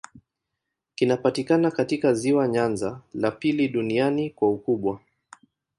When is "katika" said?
1.71-2.13